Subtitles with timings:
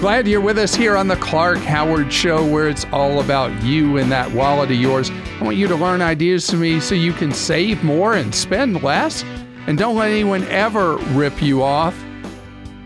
[0.00, 3.96] Glad you're with us here on the Clark Howard Show, where it's all about you
[3.96, 5.10] and that wallet of yours.
[5.10, 8.82] I want you to learn ideas from me so you can save more and spend
[8.82, 9.24] less.
[9.66, 11.98] And don't let anyone ever rip you off.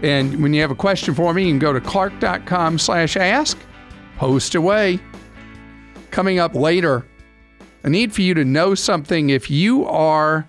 [0.02, 3.58] And when you have a question for me, you can go to clark.com slash ask,
[4.16, 5.00] post away.
[6.12, 7.04] Coming up later,
[7.82, 10.46] I need for you to know something if you are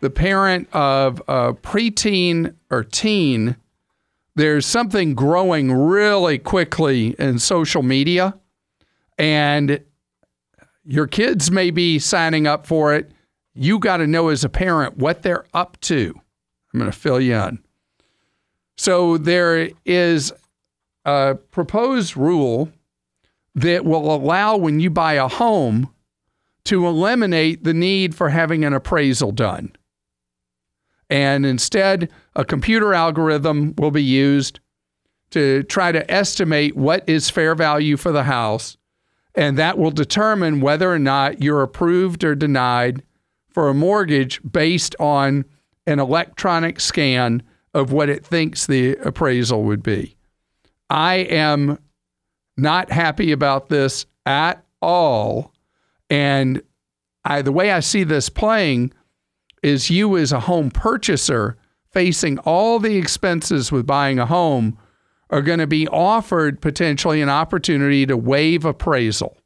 [0.00, 3.56] the parent of a preteen or teen
[4.36, 8.38] there's something growing really quickly in social media,
[9.18, 9.82] and
[10.84, 13.10] your kids may be signing up for it.
[13.54, 16.14] You got to know as a parent what they're up to.
[16.72, 17.58] I'm going to fill you in.
[18.76, 20.34] So, there is
[21.06, 22.70] a proposed rule
[23.54, 25.90] that will allow when you buy a home
[26.64, 29.74] to eliminate the need for having an appraisal done.
[31.08, 34.60] And instead, a computer algorithm will be used
[35.30, 38.76] to try to estimate what is fair value for the house.
[39.34, 43.02] And that will determine whether or not you're approved or denied
[43.48, 45.44] for a mortgage based on
[45.86, 47.42] an electronic scan
[47.74, 50.16] of what it thinks the appraisal would be.
[50.88, 51.78] I am
[52.56, 55.52] not happy about this at all.
[56.08, 56.62] And
[57.24, 58.92] I, the way I see this playing
[59.66, 61.56] is you as a home purchaser
[61.92, 64.78] facing all the expenses with buying a home
[65.28, 69.36] are going to be offered potentially an opportunity to waive appraisal.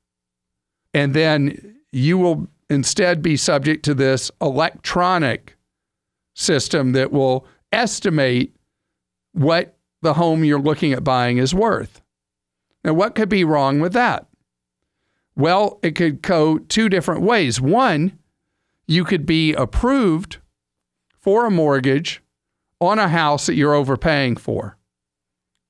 [0.92, 5.56] And then you will instead be subject to this electronic
[6.34, 8.54] system that will estimate
[9.32, 12.02] what the home you're looking at buying is worth.
[12.84, 14.26] Now, what could be wrong with that?
[15.34, 17.58] Well, it could go two different ways.
[17.58, 18.18] One,
[18.90, 20.38] you could be approved
[21.16, 22.20] for a mortgage
[22.80, 24.76] on a house that you're overpaying for.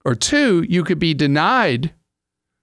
[0.06, 1.92] Or two, you could be denied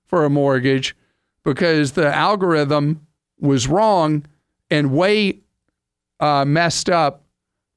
[0.07, 0.95] for a mortgage
[1.43, 3.05] because the algorithm
[3.39, 4.25] was wrong
[4.71, 5.41] and way
[6.19, 7.23] uh, messed up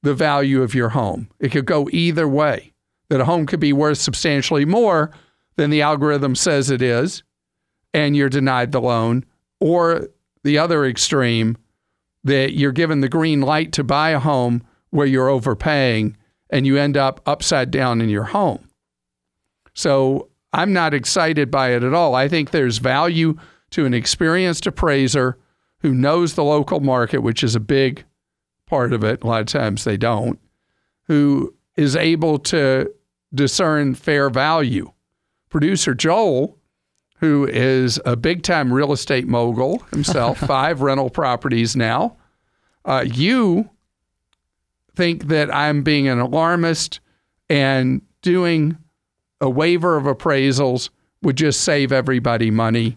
[0.02, 1.28] the value of your home.
[1.38, 2.72] It could go either way,
[3.10, 5.10] that a home could be worth substantially more
[5.56, 7.22] than the algorithm says it is,
[7.92, 9.26] and you're denied the loan,
[9.60, 10.08] or
[10.44, 11.58] the other extreme,
[12.24, 16.16] that you're given the green light to buy a home where you're overpaying
[16.50, 18.68] and you end up upside down in your home.
[19.74, 22.14] So I'm not excited by it at all.
[22.14, 23.36] I think there's value
[23.70, 25.38] to an experienced appraiser
[25.78, 28.04] who knows the local market, which is a big
[28.66, 29.22] part of it.
[29.22, 30.38] A lot of times they don't,
[31.04, 32.92] who is able to
[33.34, 34.92] discern fair value.
[35.48, 36.58] Producer Joel
[37.20, 42.16] who is a big time real estate mogul himself, five rental properties now.
[42.84, 43.68] Uh, you
[44.94, 47.00] think that I'm being an alarmist
[47.48, 48.78] and doing
[49.40, 50.88] a waiver of appraisals
[51.22, 52.96] would just save everybody money.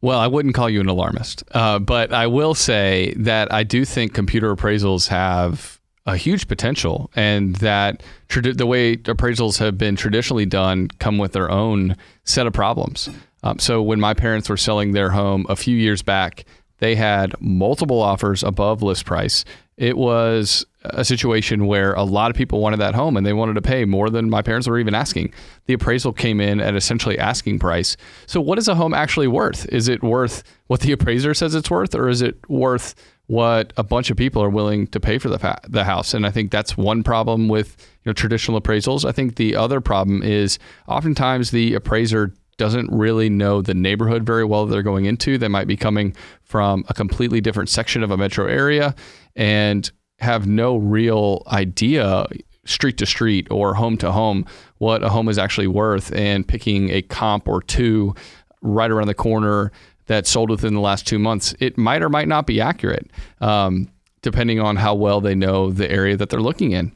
[0.00, 3.84] Well, I wouldn't call you an alarmist, uh, but I will say that I do
[3.84, 5.75] think computer appraisals have
[6.06, 11.50] a huge potential, and that the way appraisals have been traditionally done come with their
[11.50, 13.10] own set of problems.
[13.42, 16.44] Um, so when my parents were selling their home a few years back,
[16.78, 19.44] they had multiple offers above list price.
[19.76, 23.54] It was a situation where a lot of people wanted that home and they wanted
[23.54, 25.32] to pay more than my parents were even asking.
[25.66, 27.96] The appraisal came in at essentially asking price.
[28.26, 29.66] So, what is a home actually worth?
[29.70, 32.94] Is it worth what the appraiser says it's worth, or is it worth
[33.26, 36.14] what a bunch of people are willing to pay for the fa- the house.
[36.14, 39.04] And I think that's one problem with you know traditional appraisals.
[39.04, 44.44] I think the other problem is oftentimes the appraiser doesn't really know the neighborhood very
[44.44, 45.36] well that they're going into.
[45.36, 48.94] They might be coming from a completely different section of a metro area
[49.34, 52.26] and have no real idea
[52.64, 54.44] street to street or home to home
[54.78, 58.14] what a home is actually worth and picking a comp or two
[58.60, 59.70] right around the corner
[60.06, 63.90] that sold within the last two months, it might or might not be accurate, um,
[64.22, 66.92] depending on how well they know the area that they're looking in.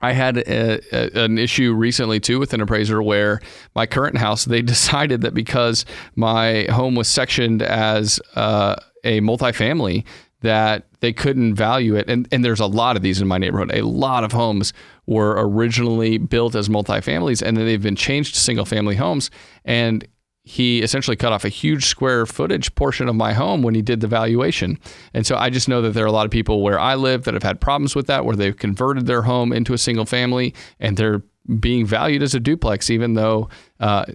[0.00, 3.40] I had a, a, an issue recently too with an appraiser where
[3.74, 5.84] my current house, they decided that because
[6.14, 10.04] my home was sectioned as uh, a multifamily,
[10.40, 12.08] that they couldn't value it.
[12.08, 13.72] And, and there's a lot of these in my neighborhood.
[13.74, 14.72] A lot of homes
[15.06, 19.30] were originally built as multifamilies and then they've been changed to single family homes.
[19.64, 20.06] And
[20.48, 24.00] he essentially cut off a huge square footage portion of my home when he did
[24.00, 24.78] the valuation.
[25.12, 27.24] And so I just know that there are a lot of people where I live
[27.24, 30.54] that have had problems with that, where they've converted their home into a single family
[30.80, 31.22] and they're
[31.60, 33.50] being valued as a duplex, even though
[33.80, 34.06] uh,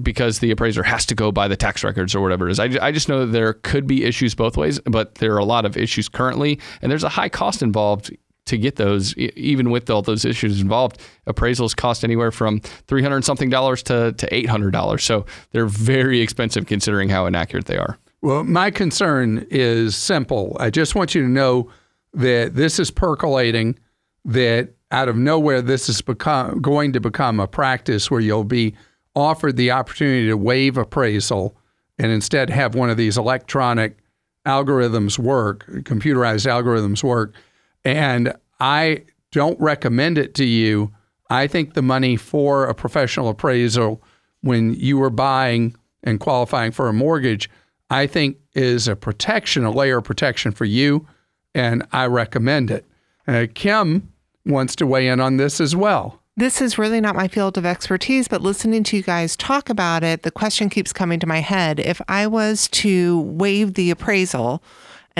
[0.00, 2.60] because the appraiser has to go by the tax records or whatever it is.
[2.60, 5.44] I, I just know that there could be issues both ways, but there are a
[5.44, 8.16] lot of issues currently, and there's a high cost involved
[8.50, 11.00] to get those, even with all those issues involved.
[11.26, 15.66] Appraisals cost anywhere from three hundred something dollars to to eight hundred dollars, so they're
[15.66, 17.98] very expensive considering how inaccurate they are.
[18.22, 20.56] Well, my concern is simple.
[20.60, 21.70] I just want you to know
[22.12, 23.78] that this is percolating.
[24.26, 28.74] That out of nowhere, this is become going to become a practice where you'll be
[29.16, 31.56] offered the opportunity to waive appraisal
[31.98, 33.96] and instead have one of these electronic
[34.46, 37.34] algorithms work, computerized algorithms work.
[37.84, 40.92] And I don't recommend it to you.
[41.28, 44.02] I think the money for a professional appraisal
[44.42, 47.48] when you were buying and qualifying for a mortgage,
[47.90, 51.06] I think is a protection, a layer of protection for you.
[51.54, 52.86] And I recommend it.
[53.28, 54.12] Uh, Kim
[54.46, 57.66] wants to weigh in on this as well this is really not my field of
[57.66, 61.40] expertise, but listening to you guys talk about it, the question keeps coming to my
[61.40, 61.78] head.
[61.78, 64.62] If I was to waive the appraisal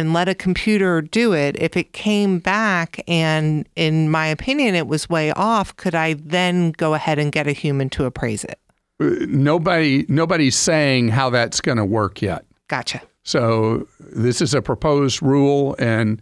[0.01, 4.89] and let a computer do it, if it came back and, in my opinion, it
[4.89, 8.59] was way off, could I then go ahead and get a human to appraise it?
[8.99, 12.45] Uh, nobody, nobody's saying how that's going to work yet.
[12.69, 13.03] Gotcha.
[13.23, 16.21] So this is a proposed rule, and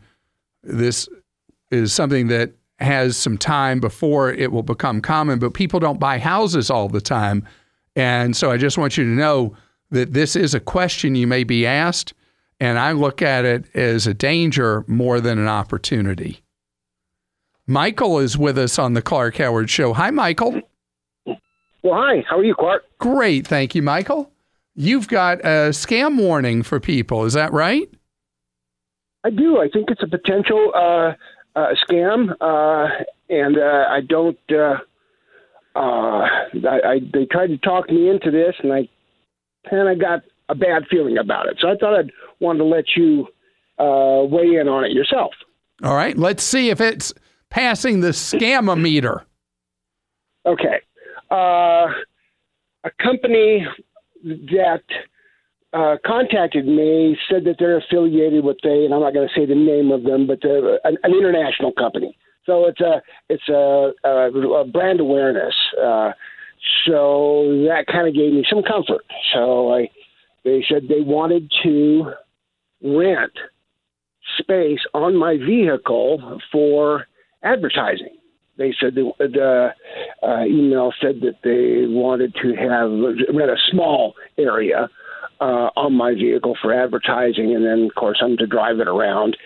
[0.62, 1.08] this
[1.70, 6.19] is something that has some time before it will become common, but people don't buy
[6.19, 7.46] houses all the time.
[7.96, 9.56] And so I just want you to know
[9.90, 12.12] that this is a question you may be asked,
[12.60, 16.43] and I look at it as a danger more than an opportunity.
[17.66, 19.93] Michael is with us on the Clark Howard Show.
[19.93, 20.62] Hi, Michael.
[21.26, 22.25] Well, hi.
[22.28, 22.84] How are you, Clark?
[22.99, 23.46] Great.
[23.46, 24.32] Thank you, Michael.
[24.75, 27.25] You've got a scam warning for people.
[27.25, 27.88] Is that right?
[29.25, 29.58] I do.
[29.58, 31.12] I think it's a potential uh,
[31.56, 32.88] uh, scam, uh,
[33.28, 34.38] and uh, I don't.
[34.50, 34.76] Uh,
[35.76, 36.26] uh,
[36.66, 38.88] I, I they tried to talk me into this, and I
[39.69, 41.58] kind of got a bad feeling about it.
[41.61, 43.29] So I thought I'd wanted to let you
[43.79, 45.32] uh, weigh in on it yourself.
[45.82, 47.12] All right, let's see if it's
[47.50, 49.23] passing the scamometer.
[50.44, 50.81] Okay,
[51.31, 51.87] uh,
[52.85, 53.67] a company
[54.25, 54.82] that
[55.73, 59.44] uh, contacted me, said that they're affiliated with a, and I'm not going to say
[59.46, 62.17] the name of them, but an, an, international company.
[62.46, 64.31] So it's a it's a, a,
[64.61, 65.55] a brand awareness.
[65.79, 66.12] Uh,
[66.87, 69.05] so that kind of gave me some comfort.
[69.35, 69.90] So I,
[70.44, 72.12] they said they wanted to
[72.82, 73.32] rent
[74.38, 77.06] space on my vehicle for
[77.42, 78.16] advertising.
[78.56, 79.70] They said the, the
[80.26, 82.90] uh, email said that they wanted to have
[83.34, 84.88] rent a small area
[85.40, 89.36] uh, on my vehicle for advertising, and then of course I'm to drive it around,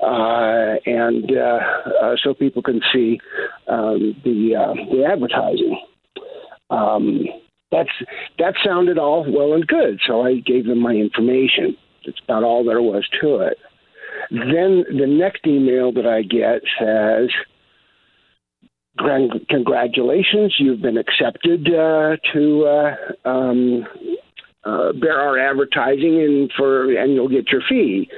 [0.00, 1.60] uh, and uh,
[2.02, 3.20] uh, so people can see
[3.68, 5.78] um, the uh, the advertising.
[6.70, 7.24] Um,
[7.70, 7.90] that's
[8.38, 11.76] that sounded all well and good, so I gave them my information.
[12.04, 13.58] That's about all there was to it.
[14.30, 17.30] Then the next email that I get says.
[19.48, 23.86] Congratulations, you've been accepted uh, to uh, um,
[24.64, 28.10] uh, bear our advertising and for and you'll get your fee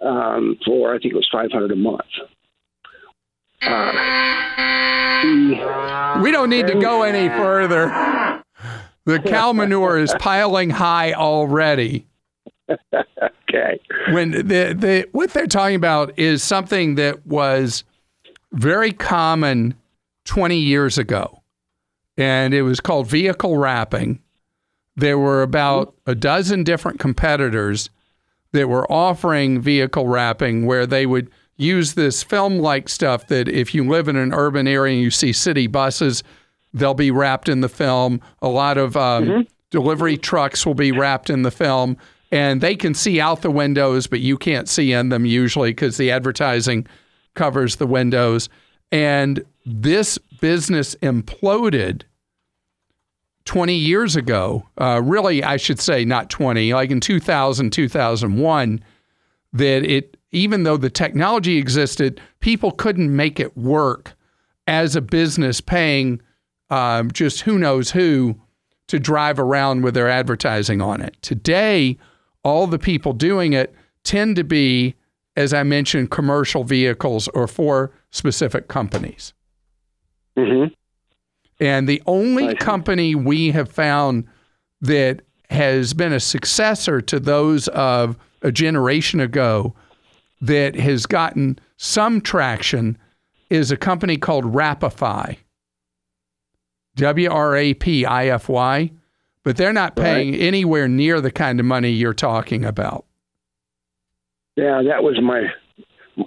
[0.00, 2.00] um, for I think it was five hundred a month.
[6.22, 8.42] We don't need to go any further.
[9.04, 12.06] The cow manure is piling high already.
[12.70, 13.80] Okay.
[14.10, 17.84] When the, the what they're talking about is something that was
[18.52, 19.74] very common
[20.24, 21.42] 20 years ago.
[22.16, 24.20] And it was called vehicle wrapping
[24.96, 27.90] there were about a dozen different competitors
[28.52, 33.74] that were offering vehicle wrapping where they would use this film like stuff that if
[33.74, 36.22] you live in an urban area and you see city buses,
[36.72, 38.20] they'll be wrapped in the film.
[38.42, 39.40] A lot of um, mm-hmm.
[39.70, 41.96] delivery trucks will be wrapped in the film.
[42.30, 45.96] And they can see out the windows, but you can't see in them usually because
[45.96, 46.86] the advertising
[47.34, 48.48] covers the windows.
[48.90, 52.02] And this business imploded
[53.44, 58.84] 20 years ago, uh, really, I should say not 20, like in 2000, 2001,
[59.52, 64.14] that it, even though the technology existed, people couldn't make it work
[64.66, 66.20] as a business paying
[66.70, 68.34] um, just who knows who
[68.88, 71.16] to drive around with their advertising on it.
[71.22, 71.98] Today,
[72.44, 73.74] all the people doing it
[74.04, 74.94] tend to be,
[75.36, 79.32] as I mentioned, commercial vehicles or for specific companies.
[80.36, 80.72] Mm-hmm.
[81.60, 84.26] And the only company we have found
[84.80, 89.74] that has been a successor to those of a generation ago
[90.40, 92.98] that has gotten some traction
[93.50, 95.36] is a company called Wrapify.
[96.96, 98.90] W R A P I F Y.
[99.44, 100.40] But they're not paying right.
[100.40, 103.04] anywhere near the kind of money you're talking about.
[104.56, 105.42] Yeah, that was my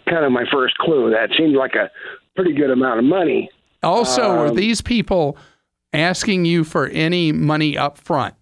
[0.09, 1.09] kind of my first clue.
[1.12, 1.89] That seemed like a
[2.36, 3.50] pretty good amount of money.
[3.83, 5.38] Also, are Um, these people
[5.93, 8.36] asking you for any money up front?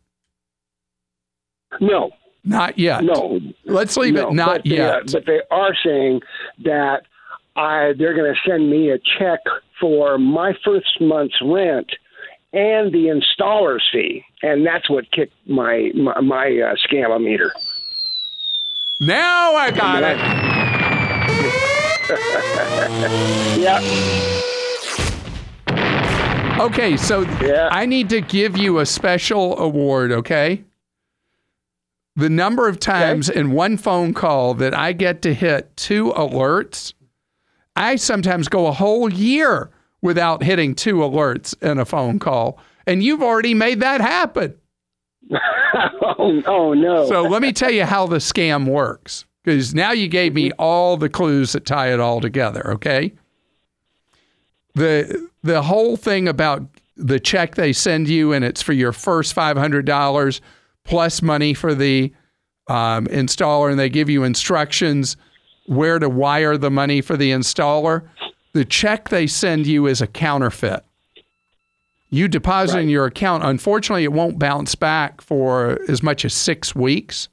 [1.79, 2.12] No,
[2.44, 3.03] Not yet.
[3.03, 4.96] no, Let's leave no, it not but they, yet.
[4.96, 6.22] uh, but they are saying
[6.63, 7.03] that
[7.55, 9.39] I they're going to send me a check
[9.79, 11.89] for my first month's rent
[12.56, 17.54] and the installer's fee, and that's what kicked my my, my uh, scam-o-meter.
[19.02, 20.18] now I got it.
[23.58, 23.80] Yeah,
[26.60, 27.68] Okay, so Yeah.
[27.72, 30.64] I need to give you a special award, okay?
[32.16, 36.94] The number of times in one phone call that I get to hit two alerts,
[37.76, 39.70] I sometimes go a whole year
[40.06, 42.60] without hitting two alerts in a phone call.
[42.88, 44.56] And you've already made that happen.
[45.34, 47.08] oh, oh no.
[47.08, 49.26] So let me tell you how the scam works.
[49.44, 53.14] Because now you gave me all the clues that tie it all together, okay?
[54.74, 56.64] The the whole thing about
[56.98, 60.42] the check they send you and it's for your first five hundred dollars
[60.84, 62.12] plus money for the
[62.68, 65.16] um, installer, and they give you instructions
[65.68, 68.08] where to wire the money for the installer.
[68.56, 70.86] The check they send you is a counterfeit.
[72.10, 73.44] You deposit in your account.
[73.44, 77.28] Unfortunately, it won't bounce back for as much as six weeks.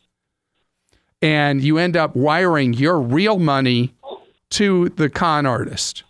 [1.23, 3.95] And you end up wiring your real money
[4.51, 6.03] to the con artist.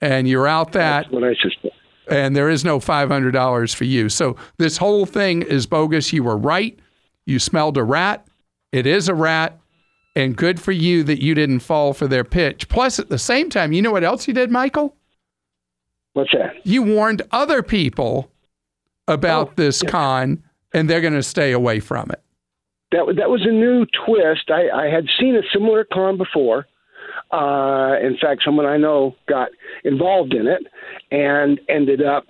[0.00, 1.74] And you're out that, That's what I suspect.
[2.08, 4.08] and there is no $500 for you.
[4.08, 6.12] So this whole thing is bogus.
[6.12, 6.78] You were right.
[7.26, 8.24] You smelled a rat.
[8.70, 9.58] It is a rat.
[10.16, 12.68] And good for you that you didn't fall for their pitch.
[12.68, 14.94] Plus, at the same time, you know what else you did, Michael?
[16.14, 16.54] What's that?
[16.66, 18.30] you warned other people
[19.06, 19.90] about Oh, this yeah.
[19.90, 20.42] con
[20.74, 22.20] and they're going to stay away from it.
[22.90, 24.50] That that was a new twist.
[24.50, 26.66] I, I had seen a similar con before.
[27.30, 29.50] Uh, in fact, someone I know got
[29.84, 30.62] involved in it
[31.10, 32.24] and ended up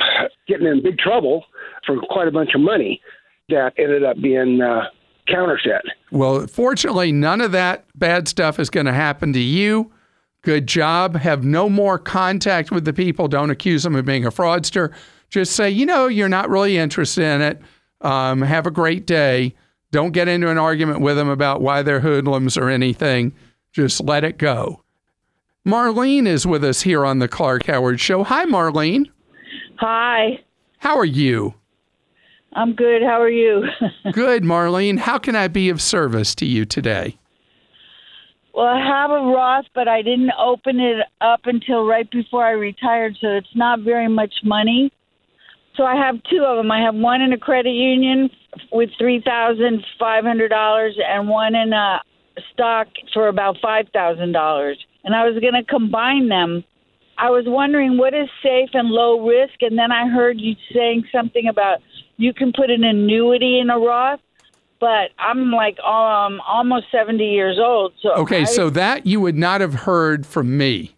[0.49, 1.45] getting in big trouble
[1.87, 3.01] for quite a bunch of money.
[3.49, 4.87] That ended up being uh,
[5.31, 5.83] counterfeit.
[6.11, 9.93] Well, fortunately, none of that bad stuff is going to happen to you.
[10.43, 11.17] Good job.
[11.17, 13.29] Have no more contact with the people.
[13.29, 14.93] Don't accuse them of being a fraudster.
[15.31, 17.61] Just say, you know, you're not really interested in it.
[18.01, 19.55] Um, have a great day.
[19.91, 23.33] Don't get into an argument with them about why they're hoodlums or anything.
[23.73, 24.83] Just let it go.
[25.67, 28.23] Marlene is with us here on the Clark Howard Show.
[28.25, 29.11] Hi, Marlene.
[29.77, 30.41] Hi,
[30.79, 31.55] How are you?
[32.55, 33.03] I'm good.
[33.03, 33.65] How are you?
[34.13, 34.99] Good, Marlene.
[34.99, 37.19] How can I be of service to you today?
[38.59, 42.51] well, I have a Roth, but I didn't open it up until right before I
[42.51, 44.93] retired, so it's not very much money.
[45.77, 46.69] So I have two of them.
[46.73, 48.29] I have one in a credit union
[48.73, 52.01] with three thousand five hundred dollars, and one in a
[52.53, 54.85] stock for about five thousand dollars.
[55.05, 56.65] And I was going to combine them.
[57.17, 61.05] I was wondering what is safe and low risk, and then I heard you saying
[61.13, 61.79] something about
[62.19, 64.21] you can put an annuity in a Roth.
[64.81, 69.37] But I'm like um almost seventy years old, so Okay, I- so that you would
[69.37, 70.95] not have heard from me.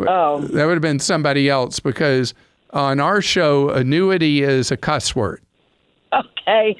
[0.00, 2.34] oh That would have been somebody else because
[2.74, 5.40] on our show, annuity is a cuss word.
[6.12, 6.76] okay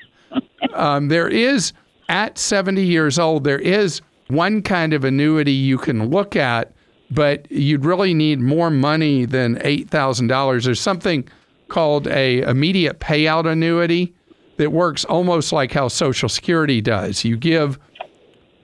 [0.75, 1.73] Um, there is,
[2.09, 6.73] at 70 years old, there is one kind of annuity you can look at,
[7.11, 10.65] but you'd really need more money than $8,000.
[10.65, 11.29] There's something
[11.75, 14.15] called a immediate payout annuity
[14.59, 17.25] that works almost like how Social Security does.
[17.25, 17.81] You give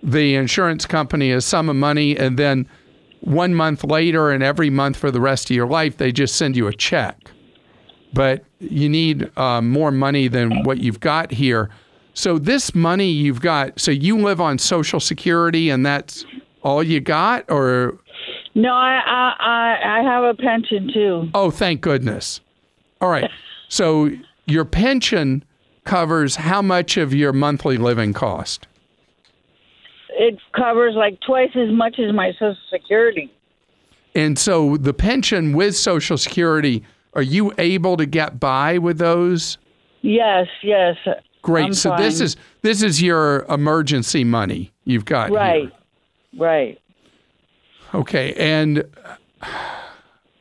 [0.00, 2.68] the insurance company a sum of money and then
[3.22, 6.56] one month later and every month for the rest of your life, they just send
[6.56, 7.32] you a check.
[8.14, 11.68] But you need um, more money than what you've got here.
[12.14, 16.24] So, this money you've got, so you live on Social Security and that's
[16.62, 17.44] all you got?
[17.50, 17.98] Or,
[18.54, 19.00] no I
[19.40, 21.28] I I have a pension too.
[21.34, 22.40] oh, thank goodness.
[23.00, 23.30] All right.
[23.68, 24.10] So,
[24.46, 25.44] your pension
[25.84, 28.66] covers how much of your monthly living cost?
[30.10, 33.32] It covers like twice as much as my Social Security.
[34.14, 36.82] And so, the pension with Social Security,
[37.14, 39.56] are you able to get by with those?
[40.02, 40.96] Yes, yes.
[41.42, 41.66] Great.
[41.66, 45.30] I'm so this is this is your emergency money you've got.
[45.30, 45.38] here.
[45.38, 45.72] Right,
[46.38, 46.80] right.
[47.94, 48.34] Okay.
[48.34, 48.84] And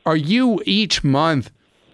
[0.05, 1.51] are you each month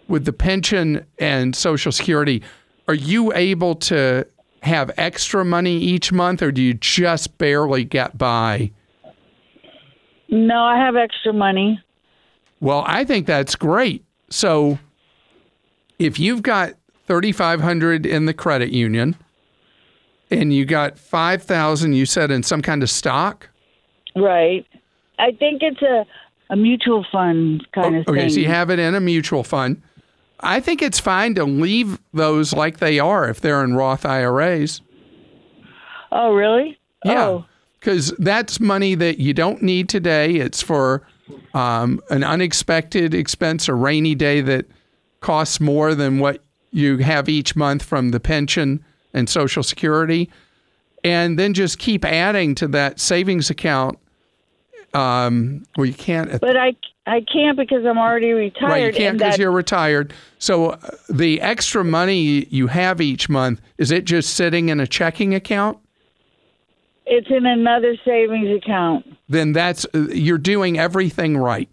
[0.08, 2.42] with the pension and Social Security,
[2.88, 4.26] are you able to
[4.62, 8.72] have extra money each month or do you just barely get by?
[10.30, 11.80] No, I have extra money.
[12.60, 14.04] Well, I think that's great.
[14.30, 14.80] So
[16.00, 16.74] if you've got
[17.08, 19.16] 3500 in the credit union
[20.32, 23.50] and you got 5000 you said in some kind of stock,
[24.16, 24.66] Right.
[25.20, 26.06] I think it's a
[26.50, 28.30] a mutual fund kind oh, of Oh, okay, thing.
[28.30, 29.82] so you have it in a mutual fund.
[30.46, 34.82] I think it's fine to leave those like they are if they're in Roth IRAs.
[36.12, 36.80] oh, really?
[37.04, 37.25] Yeah.
[37.25, 37.46] Oh,
[37.80, 40.36] Because that's money that you don't need today.
[40.36, 41.06] It's for
[41.54, 44.66] um, an unexpected expense, a rainy day that
[45.22, 48.84] costs more than what you have each month from the pension
[49.14, 50.30] and Social Security.
[51.04, 53.98] And then just keep adding to that savings account.
[54.94, 56.40] Um, well, you can't.
[56.42, 56.75] but I
[57.08, 58.70] I can't because I'm already retired.
[58.70, 60.14] Right, you can't because you're retired.
[60.40, 64.88] So uh, the extra money you have each month is it just sitting in a
[64.88, 65.78] checking account?
[67.06, 69.06] it's in another savings account.
[69.30, 71.70] Then that's uh, you're doing everything right.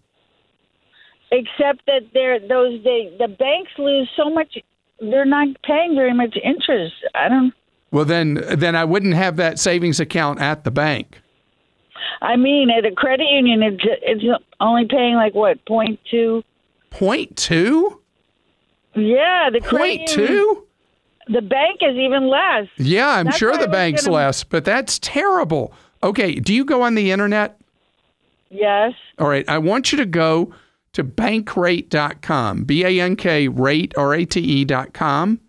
[1.31, 4.57] Except that they're those they the banks lose so much.
[4.99, 6.93] They're not paying very much interest.
[7.15, 7.53] I don't.
[7.91, 11.21] Well, then then I wouldn't have that savings account at the bank.
[12.21, 14.23] I mean, at a credit union, it's it's
[14.59, 16.43] only paying like what point two.
[16.89, 17.99] Point two?
[18.95, 20.63] Yeah, the credit Point union- two?
[21.29, 22.67] The bank is even less.
[22.77, 25.73] Yeah, I'm That's sure the bank's gonna- less, but that's terrible.
[26.03, 27.57] Okay, do you go on the internet?
[28.49, 28.93] Yes.
[29.17, 30.53] All right, I want you to go
[30.91, 35.39] to bankrate.com, B A N K rate, R A T E.com,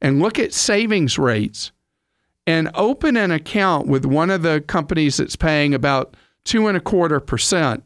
[0.00, 1.72] and look at savings rates
[2.48, 6.80] and open an account with one of the companies that's paying about two and a
[6.80, 7.84] quarter percent.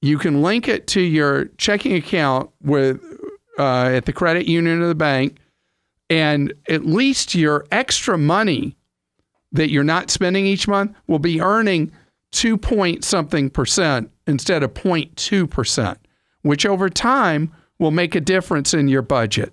[0.00, 3.02] You can link it to your checking account with
[3.58, 5.38] uh, at the credit union or the bank,
[6.08, 8.76] and at least your extra money
[9.50, 11.90] that you're not spending each month will be earning
[12.30, 15.98] two point something percent instead of 0.2 percent,
[16.42, 19.52] which over time will make a difference in your budget.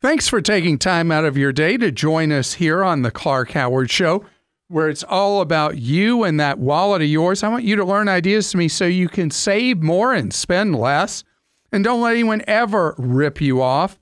[0.00, 3.50] Thanks for taking time out of your day to join us here on the Clark
[3.50, 4.24] Howard Show,
[4.68, 7.42] where it's all about you and that wallet of yours.
[7.42, 10.76] I want you to learn ideas to me so you can save more and spend
[10.76, 11.24] less.
[11.72, 13.98] And don't let anyone ever rip you off.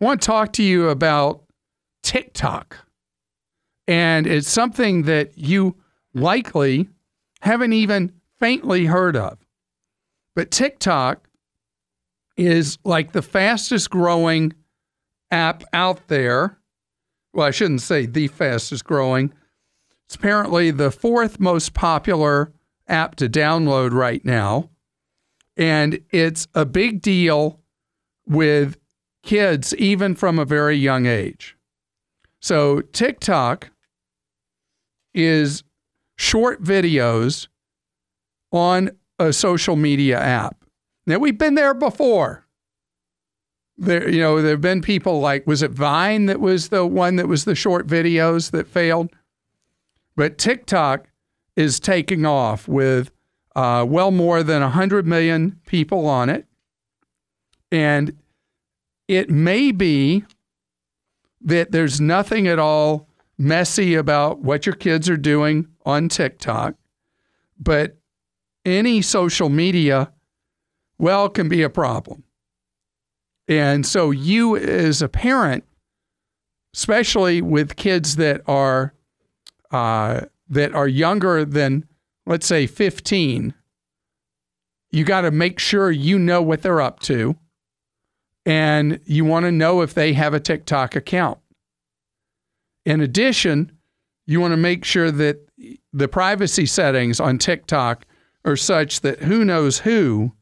[0.00, 1.44] I want to talk to you about
[2.02, 2.78] TikTok.
[3.86, 5.76] And it's something that you
[6.14, 6.88] likely
[7.42, 9.38] haven't even faintly heard of.
[10.34, 11.28] But TikTok
[12.36, 14.54] is like the fastest growing
[15.32, 16.58] app out there.
[17.32, 19.32] Well, I shouldn't say the fastest growing.
[20.06, 22.52] It's apparently the fourth most popular
[22.86, 24.70] app to download right now.
[25.56, 27.60] And it's a big deal
[28.26, 28.78] with
[29.22, 31.56] kids, even from a very young age.
[32.40, 33.70] So, TikTok
[35.14, 35.62] is
[36.16, 37.48] short videos
[38.50, 40.64] on a social media app.
[41.06, 42.46] Now, we've been there before.
[43.78, 47.16] There, you know, there have been people like, was it Vine that was the one
[47.16, 49.10] that was the short videos that failed?
[50.14, 51.08] But TikTok
[51.56, 53.10] is taking off with
[53.56, 56.46] uh, well more than 100 million people on it.
[57.70, 58.16] And
[59.08, 60.24] it may be
[61.40, 63.08] that there's nothing at all
[63.38, 66.74] messy about what your kids are doing on TikTok,
[67.58, 67.96] but
[68.64, 70.12] any social media,
[70.98, 72.22] well, can be a problem.
[73.48, 75.64] And so, you as a parent,
[76.74, 78.94] especially with kids that are
[79.70, 81.86] uh, that are younger than,
[82.26, 83.54] let's say, 15,
[84.90, 87.36] you got to make sure you know what they're up to,
[88.44, 91.38] and you want to know if they have a TikTok account.
[92.84, 93.72] In addition,
[94.26, 95.48] you want to make sure that
[95.92, 98.04] the privacy settings on TikTok
[98.44, 100.32] are such that who knows who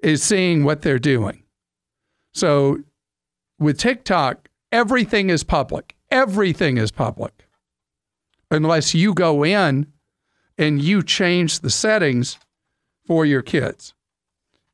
[0.00, 1.41] is seeing what they're doing.
[2.32, 2.82] So
[3.58, 5.96] with TikTok, everything is public.
[6.10, 7.46] Everything is public.
[8.50, 9.86] Unless you go in
[10.58, 12.38] and you change the settings
[13.06, 13.94] for your kids.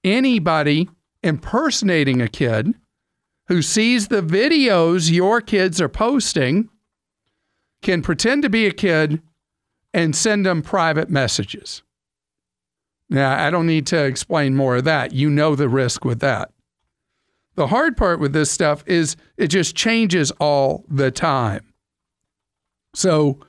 [0.04, 0.88] Anybody
[1.22, 2.74] impersonating a kid
[3.48, 6.68] who sees the videos your kids are posting
[7.82, 9.22] can pretend to be a kid
[9.94, 11.82] and send them private messages.
[13.08, 15.12] Now, I don't need to explain more of that.
[15.12, 16.50] You know the risk with that.
[17.58, 21.72] The hard part with this stuff is it just changes all the time.
[22.94, 23.40] So,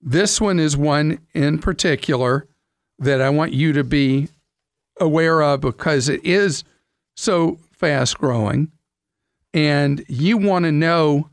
[0.00, 2.48] this one is one in particular
[3.00, 4.28] that I want you to be
[4.98, 6.64] aware of because it is
[7.16, 8.72] so fast growing
[9.52, 11.28] and you want to know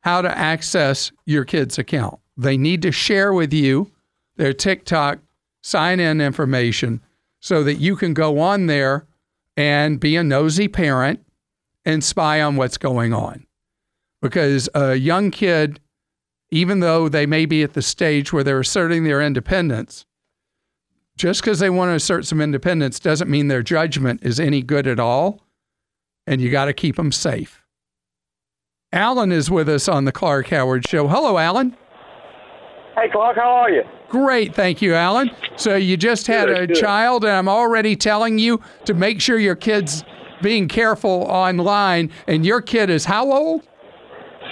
[0.00, 2.20] how to access your kid's account.
[2.36, 3.90] They need to share with you
[4.36, 5.18] their TikTok
[5.62, 7.00] sign in information
[7.40, 9.06] so that you can go on there
[9.56, 11.23] and be a nosy parent
[11.84, 13.46] and spy on what's going on.
[14.22, 15.80] Because a young kid,
[16.50, 20.06] even though they may be at the stage where they're asserting their independence,
[21.16, 24.86] just because they want to assert some independence doesn't mean their judgment is any good
[24.86, 25.40] at all.
[26.26, 27.62] And you got to keep them safe.
[28.92, 31.06] Alan is with us on the Clark Howard Show.
[31.08, 31.76] Hello, Alan.
[32.96, 33.82] Hey, Clark, how are you?
[34.08, 35.30] Great, thank you, Alan.
[35.56, 36.76] So you just had Good, a good.
[36.76, 40.04] child, and I'm already telling you to make sure your kid's
[40.44, 42.10] being careful online.
[42.28, 43.66] And your kid is how old?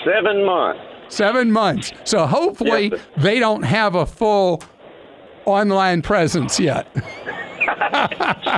[0.04, 0.80] Seven months.
[1.08, 1.92] Seven months.
[2.04, 4.62] So hopefully Yes, they don't have a full
[5.44, 6.88] online presence yet.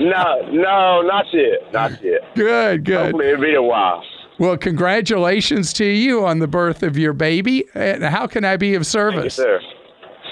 [0.01, 1.73] no, no, not yet.
[1.73, 2.21] Not yet.
[2.37, 3.07] Good, good.
[3.13, 4.03] Hopefully it'll be a while.
[4.39, 7.65] Well, congratulations to you on the birth of your baby.
[7.75, 9.35] And how can I be of Yes, service?
[9.35, 9.61] sir.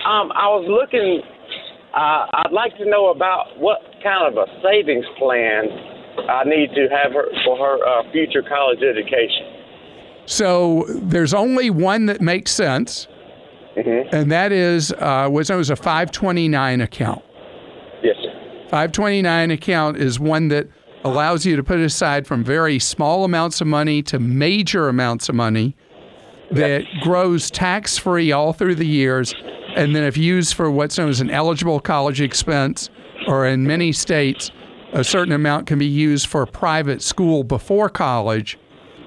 [0.07, 1.23] Um, I was looking.
[1.95, 5.67] Uh, I'd like to know about what kind of a savings plan
[6.29, 9.47] I need to have her for her uh, future college education.
[10.27, 13.09] So there's only one that makes sense,
[13.77, 14.15] Mm-hmm.
[14.15, 17.23] and that is uh, what's known as a 529 account.
[18.03, 18.31] Yes, sir.
[18.65, 20.69] 529 account is one that
[21.05, 25.35] allows you to put aside from very small amounts of money to major amounts of
[25.35, 25.75] money
[26.51, 29.35] that grows tax free all through the years.
[29.75, 32.91] And then, if used for what's known as an eligible college expense,
[33.27, 34.51] or in many states,
[34.93, 38.59] a certain amount can be used for private school before college,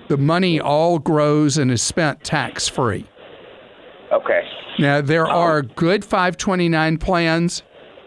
[0.07, 3.05] the money all grows and is spent tax free.
[4.11, 4.41] Okay.
[4.79, 7.63] Now, there um, are good 529 plans,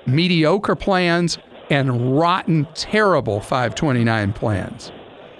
[0.06, 1.38] mediocre plans,
[1.70, 4.92] and rotten, terrible 529 plans.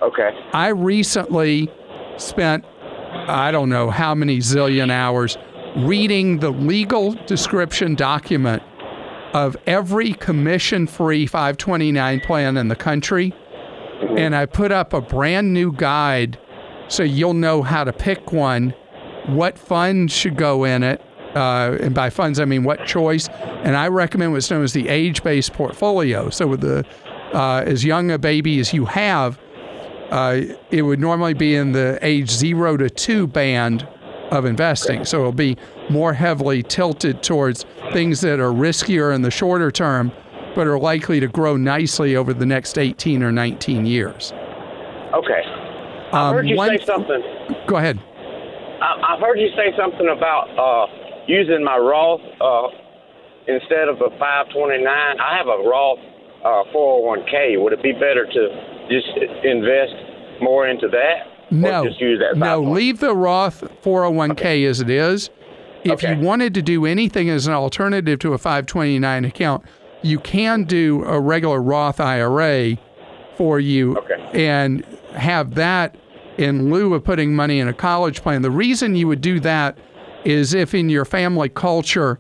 [0.03, 0.31] Okay.
[0.53, 1.71] I recently
[2.17, 2.65] spent,
[3.13, 5.37] I don't know how many zillion hours
[5.77, 8.63] reading the legal description document
[9.33, 13.35] of every commission free 529 plan in the country.
[14.17, 16.39] And I put up a brand new guide
[16.89, 18.75] so you'll know how to pick one,
[19.27, 21.03] what funds should go in it.
[21.35, 23.29] Uh, and by funds, I mean what choice.
[23.29, 26.31] And I recommend what's known as the age based portfolio.
[26.31, 26.87] So, with the
[27.35, 29.39] uh, as young a baby as you have,
[30.11, 33.87] uh, it would normally be in the age zero to two band
[34.31, 35.05] of investing.
[35.05, 35.57] So it'll be
[35.91, 40.13] more heavily tilted towards things that are riskier in the shorter term,
[40.55, 44.33] but are likely to grow nicely over the next 18 or 19 years.
[45.15, 45.43] Okay.
[46.13, 47.23] I Um, heard you one- say something.
[47.67, 47.99] Go ahead.
[48.81, 50.87] I, I've heard you say something about uh,
[51.27, 52.69] using my Roth uh,
[53.47, 54.87] instead of a 529.
[54.87, 55.99] I have a Roth
[56.45, 57.61] uh, 401k.
[57.63, 59.09] Would it be better to just
[59.45, 59.95] invest
[60.41, 61.51] more into that?
[61.51, 62.75] No, Or just use that no, 501?
[62.75, 65.31] leave the Roth 401k as it is.
[65.85, 66.15] If Okay.
[66.15, 69.63] you wanted to do anything as an alternative to a 529 account,
[70.03, 72.77] you can do a regular Roth IRA
[73.37, 74.49] for you Okay.
[74.49, 75.97] and have that
[76.37, 78.43] in lieu of putting money in a college plan.
[78.43, 79.77] The reason you would do that
[80.25, 82.19] is if in your family culture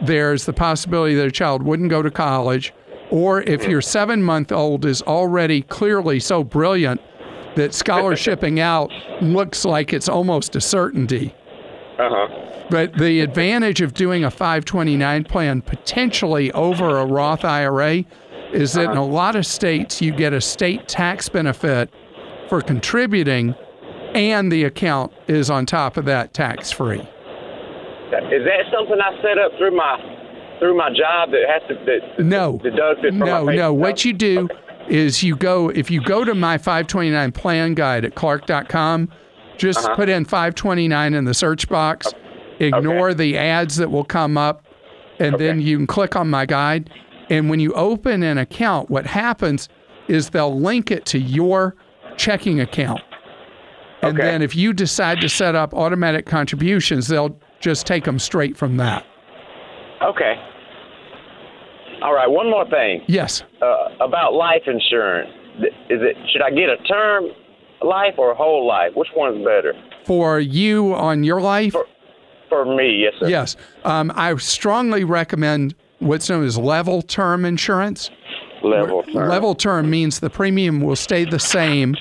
[0.00, 2.72] there's the possibility that a child wouldn't go to college,
[3.10, 3.70] or if mm.
[3.70, 7.00] your seven month old is already clearly so brilliant
[7.54, 11.34] that scholarshiping out looks like it's almost a certainty.
[12.02, 12.66] Uh-huh.
[12.70, 18.04] But the advantage of doing a 529 plan potentially over a Roth IRA
[18.52, 21.90] is that in a lot of states you get a state tax benefit
[22.48, 23.54] for contributing
[24.14, 27.00] and the account is on top of that tax free.
[27.00, 30.18] Is that something I set up through my
[30.58, 32.58] through my job that has to that No.
[32.62, 33.72] deducted from No, my no.
[33.72, 34.48] What you do
[34.88, 39.08] is you go if you go to my 529 plan guide at clark.com,
[39.56, 39.94] just Uh-huh.
[39.96, 42.12] put in 529 in the search box,
[42.58, 44.64] ignore the ads that will come up,
[45.18, 46.90] and then you can click on my guide.
[47.30, 49.68] And when you open an account, what happens
[50.08, 51.74] is they'll link it to your
[52.16, 53.00] checking account.
[54.02, 54.26] And Okay.
[54.26, 58.76] then if you decide to set up automatic contributions, they'll just take them straight from
[58.78, 59.04] that.
[60.02, 60.34] Okay.
[62.02, 62.28] All right.
[62.28, 63.44] One more thing Yes.
[63.62, 65.30] uh, about life insurance.
[65.88, 67.26] Is it should I get a term
[67.84, 68.92] life or whole life?
[68.94, 69.74] Which one's better
[70.06, 71.74] For you on your life,
[72.48, 73.02] for me?
[73.04, 73.28] Yes, sir.
[73.28, 73.56] Yes.
[73.84, 78.10] Um, I strongly recommend what's known as level term insurance.
[78.62, 79.28] Level term.
[79.28, 81.96] Level term means the premium will stay the same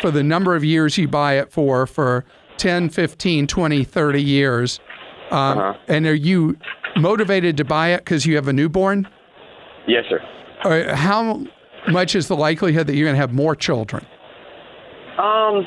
[0.00, 2.24] for the number of years you buy it for, for
[2.58, 4.80] 10, 15, 20, 30 years.
[5.30, 5.74] Um, Uh-huh.
[5.88, 6.56] And are you
[6.96, 9.08] motivated to buy it because you have a newborn?
[9.86, 10.20] Yes, sir.
[10.64, 11.44] Or how
[11.88, 14.06] much is the likelihood that you're going to have more children?
[15.18, 15.66] Um,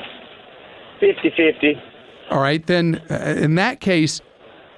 [1.00, 1.80] 50-50.
[2.30, 4.20] All right, then uh, in that case,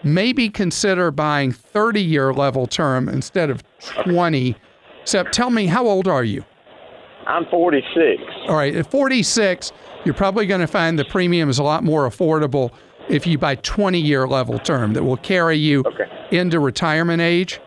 [0.03, 3.63] maybe consider buying 30 year level term instead of
[4.05, 4.57] 20.
[5.05, 6.45] So tell me, how old are you?
[7.27, 8.23] I'm 46.
[8.49, 9.73] All right, at 46,
[10.05, 12.73] you're probably going to find the premium is a lot more affordable
[13.09, 16.05] if you buy 20 year level term that will carry you Okay.
[16.31, 17.61] into retirement age.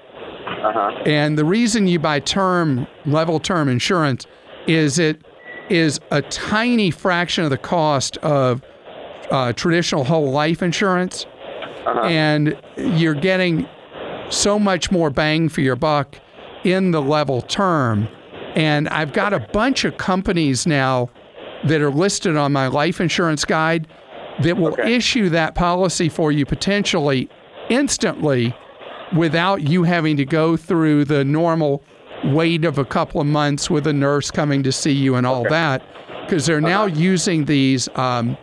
[0.48, 0.92] Uh-huh.
[1.06, 4.26] And the reason you buy term level term insurance
[4.68, 5.22] is it
[5.70, 8.62] is a tiny fraction of the cost of
[9.32, 11.26] uh, traditional whole life insurance,
[12.04, 13.68] and you're getting
[14.30, 16.20] so much more bang for your buck
[16.64, 18.08] in the level term.
[18.56, 21.10] And I've got a bunch of companies now
[21.66, 23.88] that are listed on my life insurance guide
[24.42, 24.94] that will Okay.
[24.96, 27.30] issue that policy for you potentially
[27.70, 28.56] instantly
[29.16, 31.84] without you having to go through the normal
[32.34, 35.44] wait of a couple of months with a nurse coming to see you and all
[35.50, 35.84] that
[36.22, 38.38] because they're now using these um,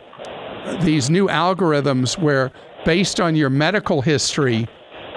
[0.81, 2.51] these new algorithms where
[2.85, 4.67] based on your medical history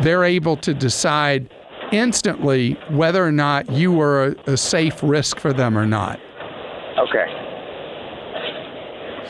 [0.02, 1.48] they're able to decide
[1.92, 6.18] instantly whether or not you were a, a safe risk for them or not.
[6.98, 7.26] Okay.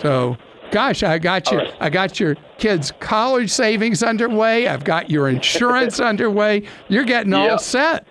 [0.00, 0.36] so
[0.70, 1.72] gosh i got All right.
[1.80, 4.66] i got your kids college savings underway.
[4.66, 6.62] I've got your insurance underway.
[6.88, 8.06] You're getting all set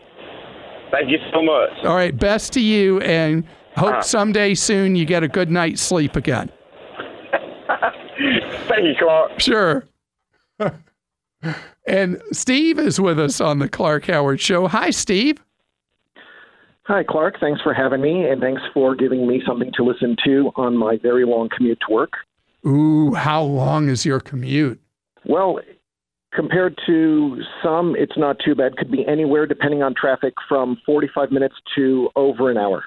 [0.98, 1.72] Thank you so much.
[1.84, 3.44] All right, best to you, and
[3.76, 4.02] hope Uh.
[4.02, 6.50] someday soon you get a good night's sleep again.
[8.68, 9.40] Thank you, Clark.
[9.40, 9.84] Sure.
[11.86, 14.68] and Steve is with us on the Clark Howard Show.
[14.68, 15.44] Hi, Steve.
[16.84, 17.40] Hi, Clark.
[17.42, 20.98] Thanks for having me, and thanks for giving me something to listen to on my
[20.98, 22.14] very long commute to work.
[22.66, 24.80] Ooh, how long is your commute?
[25.26, 25.60] Well,
[26.36, 28.78] compared to some, it's not too bad.
[28.78, 32.84] Could be anywhere, depending on traffic, from 45 minutes to over an hour.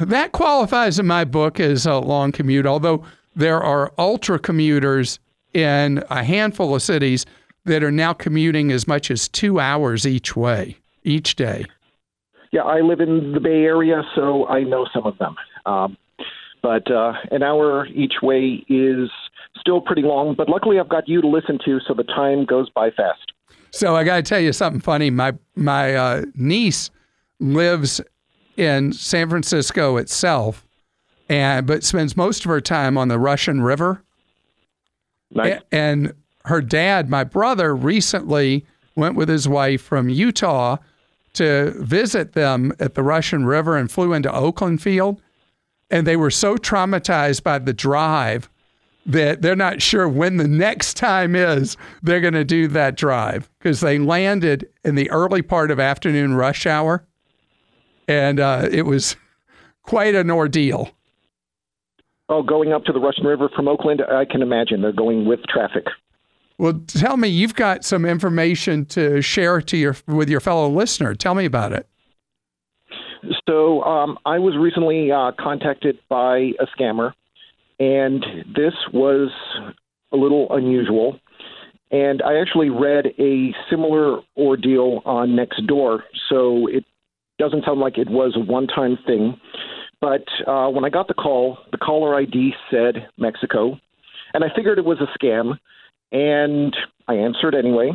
[0.00, 5.18] That qualifies in my book as a long commute, although there are ultra commuters
[5.54, 7.26] in a handful of cities
[7.64, 11.64] that are now commuting as much as two hours each way, each day.
[12.50, 15.36] Yeah, I live in the Bay Area, so I know some of them.
[15.64, 15.96] Um,
[16.62, 19.10] but uh, an hour each way is
[19.58, 20.34] still pretty long.
[20.34, 23.32] But luckily, I've got you to listen to, so the time goes by fast.
[23.70, 25.10] So I got to tell you something funny.
[25.10, 26.90] My my uh, niece
[27.40, 28.00] lives
[28.56, 30.66] in San Francisco itself,
[31.28, 34.02] and but spends most of her time on the Russian River.
[35.30, 35.60] Nice.
[35.60, 36.12] A- And
[36.44, 40.76] her dad, my brother, recently went with his wife from Utah
[41.34, 45.22] to visit them at the Russian River and flew into Oakland Field.
[45.90, 48.50] And they were so traumatized by the drive
[49.06, 53.50] that they're not sure when the next time is they're going to do that drive
[53.58, 57.04] because they landed in the early part of afternoon rush hour.
[58.06, 59.16] And uh, it was
[59.82, 60.90] quite an ordeal.
[62.28, 65.40] Oh, going up to the Russian River from Oakland, I can imagine they're going with
[65.48, 65.84] traffic.
[66.58, 71.14] Well, tell me, you've got some information to share to your with your fellow listener.
[71.14, 71.88] Tell me about it.
[73.48, 77.12] So um, I was recently uh, contacted by a scammer,
[77.78, 79.30] and this was
[80.12, 81.18] a little unusual.
[81.90, 86.84] And I actually read a similar ordeal on Nextdoor, so it
[87.38, 89.38] doesn't sound like it was a one-time thing.
[90.00, 93.78] But uh, when I got the call, the caller ID said Mexico,
[94.34, 95.58] and I figured it was a scam,
[96.10, 96.74] and
[97.08, 97.92] I answered anyway.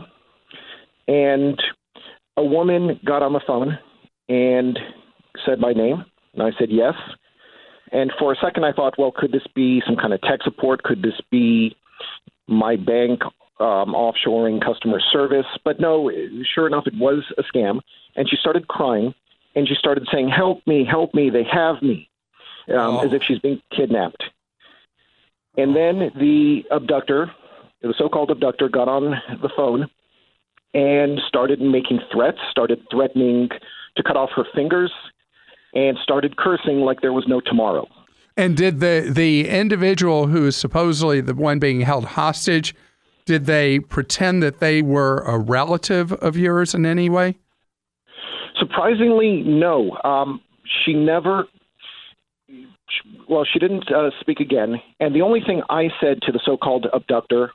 [1.08, 1.60] And
[2.38, 3.80] a woman got on the phone
[4.30, 4.78] and
[5.46, 6.94] said my name, and I said yes.
[7.92, 10.84] And for a second, I thought, well, could this be some kind of tech support?
[10.84, 11.76] Could this be
[12.48, 13.22] my bank
[13.60, 15.46] um, offshoring customer service?
[15.64, 16.12] But no,
[16.54, 17.80] sure enough, it was a scam.
[18.16, 19.14] And she started crying,
[19.56, 20.86] and she started saying, "Help me!
[20.86, 21.30] Help me!
[21.30, 22.10] They have me!"
[22.70, 23.00] Um, Oh.
[23.00, 24.24] As if she's being kidnapped.
[25.58, 27.32] And then the abductor,
[27.82, 29.90] the so-called abductor, got on the phone
[30.74, 33.50] and started making threats, started threatening
[33.96, 34.92] to cut off her fingers,
[35.74, 37.88] and started cursing like there was no tomorrow.
[38.36, 42.76] And did the the individual who is supposedly the one being held hostage,
[43.26, 47.36] did they pretend that they were a relative of yours in any way?
[48.60, 49.98] Surprisingly, no.
[50.04, 50.42] Um,
[50.86, 51.46] she never.
[53.30, 54.76] Well, she didn't uh, speak again.
[55.00, 57.52] And the only thing I said to the so-called abductor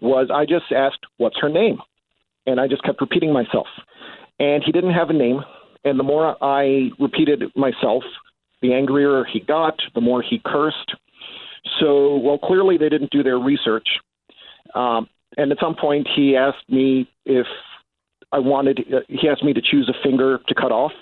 [0.00, 1.78] was, I just asked, "What's her name?"
[2.46, 3.68] And I just kept repeating myself.
[4.40, 5.42] And he didn't have a name.
[5.84, 8.04] And the more I repeated myself,
[8.60, 9.80] the angrier he got.
[9.94, 10.94] The more he cursed.
[11.80, 13.88] So, well, clearly they didn't do their research.
[14.74, 17.46] Um, and at some point, he asked me if
[18.30, 18.80] I wanted.
[18.92, 20.92] Uh, he asked me to choose a finger to cut off,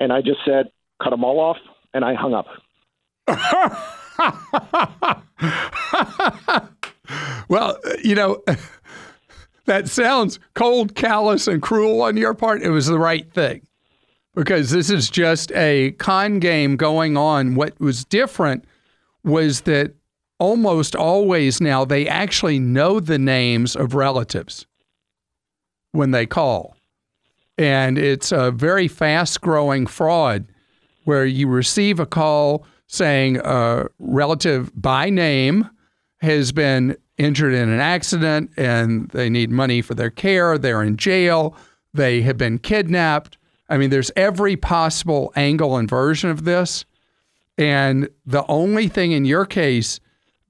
[0.00, 0.70] and I just said,
[1.02, 1.58] "Cut them all off,"
[1.94, 2.46] and I hung up.
[7.48, 8.42] Well, you know,
[9.64, 12.62] that sounds cold, callous, and cruel on your part.
[12.62, 13.62] It was the right thing
[14.38, 17.56] because this is just a con game going on.
[17.56, 18.64] What was different
[19.24, 19.94] was that
[20.38, 24.64] almost always now they actually know the names of relatives
[25.90, 26.76] when they call.
[27.58, 30.46] And it's a very fast growing fraud
[31.02, 35.68] where you receive a call saying a relative by name
[36.20, 40.58] has been injured in an accident and they need money for their care.
[40.58, 41.56] They're in jail.
[41.92, 43.37] They have been kidnapped.
[43.68, 46.84] I mean, there's every possible angle and version of this.
[47.56, 50.00] And the only thing in your case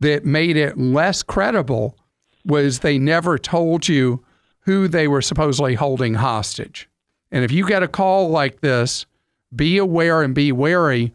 [0.00, 1.96] that made it less credible
[2.44, 4.24] was they never told you
[4.60, 6.88] who they were supposedly holding hostage.
[7.30, 9.06] And if you get a call like this,
[9.54, 11.14] be aware and be wary.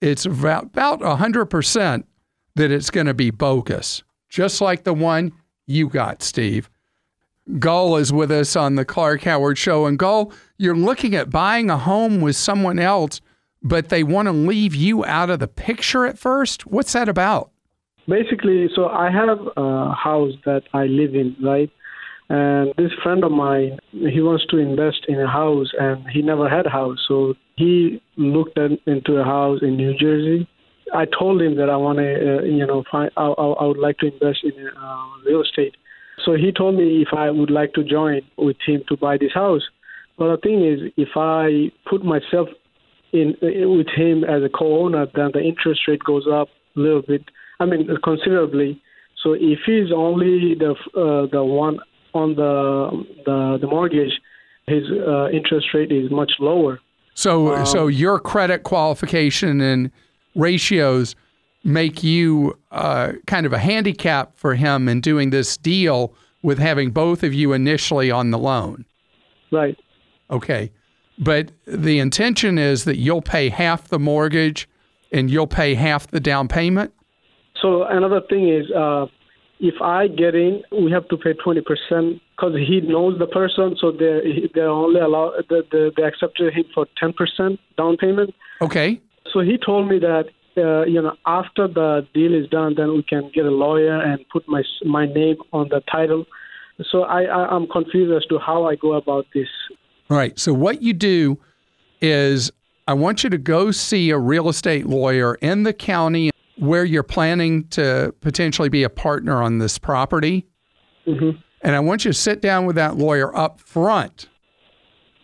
[0.00, 2.04] It's about, about 100%
[2.56, 5.32] that it's going to be bogus, just like the one
[5.66, 6.68] you got, Steve.
[7.58, 9.86] Gull is with us on the Clark Howard Show.
[9.86, 13.20] And Gull, you're looking at buying a home with someone else,
[13.62, 16.66] but they want to leave you out of the picture at first.
[16.66, 17.50] What's that about?
[18.08, 21.70] Basically, so I have a house that I live in, right?
[22.28, 26.48] And this friend of mine, he wants to invest in a house, and he never
[26.48, 26.98] had a house.
[27.06, 30.48] So he looked at, into a house in New Jersey.
[30.94, 33.78] I told him that I want to, uh, you know, find, I, I, I would
[33.78, 35.74] like to invest in uh, real estate.
[36.24, 39.32] So he told me if I would like to join with him to buy this
[39.32, 39.62] house.
[40.18, 42.48] But the thing is, if I put myself
[43.12, 47.02] in uh, with him as a co-owner, then the interest rate goes up a little
[47.02, 47.24] bit.
[47.60, 48.80] I mean, considerably.
[49.22, 51.78] So if he's only the uh, the one
[52.14, 54.12] on the the, the mortgage,
[54.66, 56.80] his uh, interest rate is much lower.
[57.14, 59.90] So, um, so your credit qualification and
[60.34, 61.14] ratios
[61.64, 66.90] make you uh, kind of a handicap for him in doing this deal with having
[66.90, 68.84] both of you initially on the loan.
[69.50, 69.76] Right.
[70.30, 70.70] Okay.
[71.18, 74.68] But the intention is that you'll pay half the mortgage
[75.10, 76.92] and you'll pay half the down payment?
[77.62, 79.06] So another thing is, uh,
[79.60, 83.76] if I get in, we have to pay twenty percent because he knows the person,
[83.80, 88.34] so they they only allow they, they, they accepted him for ten percent down payment.
[88.60, 89.00] Okay.
[89.32, 90.24] So he told me that
[90.56, 94.24] uh, you know after the deal is done, then we can get a lawyer and
[94.30, 96.26] put my my name on the title.
[96.90, 99.48] So I, I I'm confused as to how I go about this.
[100.10, 100.38] All right.
[100.38, 101.38] So what you do
[102.00, 102.50] is
[102.86, 107.02] I want you to go see a real estate lawyer in the county where you're
[107.02, 110.46] planning to potentially be a partner on this property.
[111.06, 111.38] Mm-hmm.
[111.62, 114.28] And I want you to sit down with that lawyer up front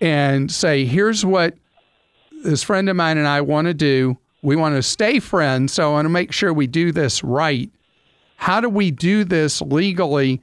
[0.01, 1.55] and say, here's what
[2.43, 4.17] this friend of mine and I want to do.
[4.43, 7.71] We want to stay friends, so I want to make sure we do this right.
[8.37, 10.41] How do we do this legally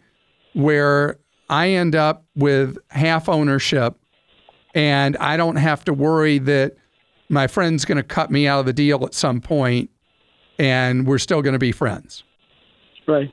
[0.53, 1.17] where
[1.49, 3.95] I end up with half ownership
[4.75, 6.75] and I don't have to worry that
[7.29, 9.89] my friend's going to cut me out of the deal at some point
[10.59, 12.23] and we're still going to be friends.
[13.07, 13.31] Right.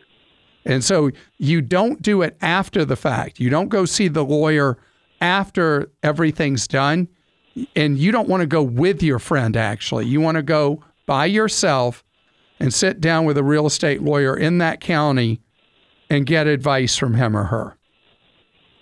[0.64, 3.38] And so you don't do it after the fact.
[3.38, 4.78] You don't go see the lawyer
[5.20, 7.08] after everything's done.
[7.76, 10.06] And you don't want to go with your friend, actually.
[10.06, 12.02] You want to go by yourself
[12.58, 15.40] and sit down with a real estate lawyer in that county
[16.10, 17.76] and get advice from him or her.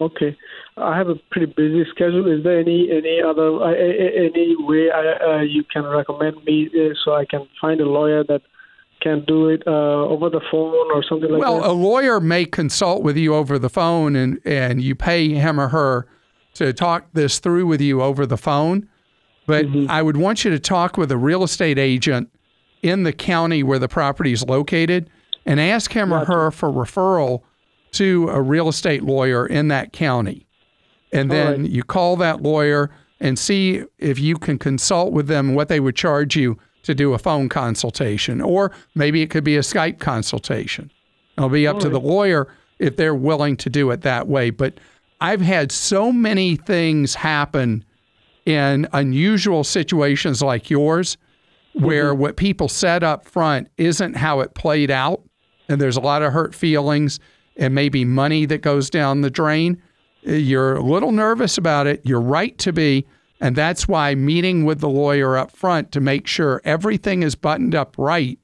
[0.01, 0.37] Okay.
[0.77, 2.27] I have a pretty busy schedule.
[2.33, 6.95] Is there any any other uh, any way I, uh, you can recommend me uh,
[7.05, 8.41] so I can find a lawyer that
[9.03, 11.63] can do it uh, over the phone or something like well, that?
[11.63, 15.61] Well, a lawyer may consult with you over the phone, and and you pay him
[15.61, 16.07] or her
[16.55, 18.89] to talk this through with you over the phone.
[19.47, 19.91] But mm-hmm.
[19.91, 22.31] I would want you to talk with a real estate agent
[22.83, 25.11] in the county where the property is located
[25.45, 27.43] and ask him or her for referral
[27.93, 30.47] to a real estate lawyer in that county.
[31.13, 31.71] And then right.
[31.71, 35.95] you call that lawyer and see if you can consult with them what they would
[35.95, 40.91] charge you to do a phone consultation, or maybe it could be a Skype consultation.
[41.37, 41.93] It'll be up All to right.
[41.93, 44.51] the lawyer if they're willing to do it that way.
[44.51, 44.75] But
[45.23, 47.85] I've had so many things happen
[48.45, 51.17] in unusual situations like yours
[51.75, 52.21] where mm-hmm.
[52.21, 55.23] what people said up front isn't how it played out.
[55.69, 57.21] And there's a lot of hurt feelings
[57.57, 59.81] and maybe money that goes down the drain.
[60.23, 62.01] You're a little nervous about it.
[62.05, 63.07] You're right to be.
[63.41, 67.77] And that's why meeting with the lawyer up front to make sure everything is buttoned
[67.77, 68.41] up right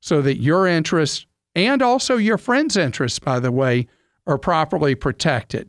[0.00, 3.88] so that your interests and also your friend's interests, by the way,
[4.26, 5.68] are properly protected.